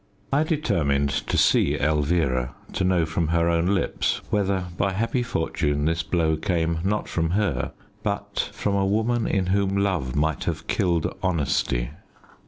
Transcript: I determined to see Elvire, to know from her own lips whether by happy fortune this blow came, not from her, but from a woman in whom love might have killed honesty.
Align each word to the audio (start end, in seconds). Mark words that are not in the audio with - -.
I 0.33 0.41
determined 0.41 1.11
to 1.11 1.37
see 1.37 1.77
Elvire, 1.77 2.55
to 2.73 2.83
know 2.83 3.05
from 3.05 3.27
her 3.27 3.47
own 3.47 3.67
lips 3.67 4.19
whether 4.31 4.65
by 4.75 4.93
happy 4.93 5.21
fortune 5.21 5.85
this 5.85 6.01
blow 6.01 6.37
came, 6.37 6.79
not 6.83 7.07
from 7.07 7.29
her, 7.37 7.71
but 8.01 8.49
from 8.51 8.73
a 8.73 8.83
woman 8.83 9.27
in 9.27 9.45
whom 9.45 9.77
love 9.77 10.15
might 10.15 10.45
have 10.45 10.65
killed 10.65 11.15
honesty. 11.21 11.91